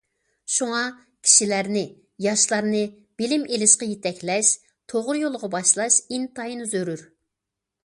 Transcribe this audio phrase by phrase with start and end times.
[0.51, 0.77] شۇڭا
[1.27, 1.83] كىشىلەرنى،
[2.27, 2.81] ياشلارنى
[3.23, 4.51] بىلىم ئېلىشقا يېتەكلەش،
[4.95, 7.09] توغرا يولغا باشلاش ئىنتايىن زۆرۈر.